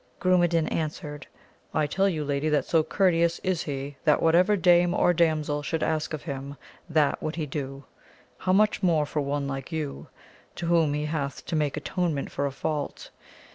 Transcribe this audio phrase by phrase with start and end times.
[0.19, 1.27] Grumedan answered,
[1.75, 5.83] I tell you Lady that so courteous is he that whatever dame or damsel should
[5.83, 6.57] ask of him
[6.89, 7.83] that would he do,
[8.39, 10.07] how much more for one like you,
[10.55, 13.11] to whom he hath to make atonement for a fault